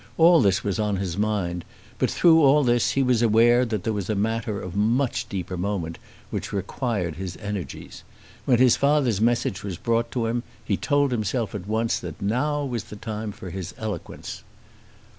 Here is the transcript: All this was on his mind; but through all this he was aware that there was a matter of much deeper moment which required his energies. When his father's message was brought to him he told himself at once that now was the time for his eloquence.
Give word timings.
All 0.17 0.41
this 0.41 0.63
was 0.63 0.79
on 0.79 0.95
his 0.97 1.15
mind; 1.15 1.63
but 1.99 2.09
through 2.09 2.41
all 2.41 2.63
this 2.63 2.93
he 2.93 3.03
was 3.03 3.21
aware 3.21 3.63
that 3.65 3.83
there 3.83 3.93
was 3.93 4.09
a 4.09 4.15
matter 4.15 4.59
of 4.59 4.75
much 4.75 5.29
deeper 5.29 5.55
moment 5.55 5.99
which 6.31 6.51
required 6.51 7.17
his 7.17 7.37
energies. 7.37 8.01
When 8.45 8.57
his 8.57 8.75
father's 8.75 9.21
message 9.21 9.63
was 9.63 9.77
brought 9.77 10.09
to 10.13 10.25
him 10.25 10.41
he 10.65 10.75
told 10.75 11.11
himself 11.11 11.53
at 11.53 11.67
once 11.67 11.99
that 11.99 12.19
now 12.19 12.65
was 12.65 12.85
the 12.85 12.95
time 12.95 13.31
for 13.31 13.51
his 13.51 13.75
eloquence. 13.77 14.41